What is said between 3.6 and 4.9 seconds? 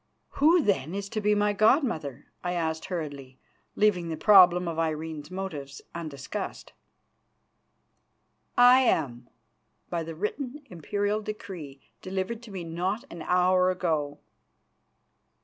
leaving the problem of